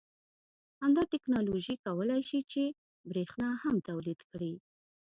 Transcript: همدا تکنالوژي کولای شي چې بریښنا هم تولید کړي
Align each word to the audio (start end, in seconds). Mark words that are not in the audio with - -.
همدا 0.81 1.03
تکنالوژي 1.13 1.75
کولای 1.85 2.21
شي 2.29 2.39
چې 2.51 2.63
بریښنا 3.09 3.49
هم 3.63 3.75
تولید 3.89 4.19
کړي 4.31 4.53